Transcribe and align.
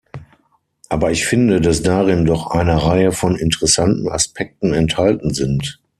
Aber 0.89 1.11
ich 1.11 1.27
finde, 1.27 1.61
dass 1.61 1.83
darin 1.83 2.25
doch 2.25 2.47
eine 2.47 2.83
Reihe 2.83 3.11
von 3.11 3.35
interessanten 3.35 4.09
Aspekten 4.09 4.73
enthalten 4.73 5.31
sind. 5.31 5.79